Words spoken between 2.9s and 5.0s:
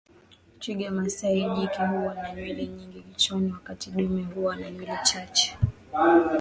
kichwani wakati dume huwa ana nywele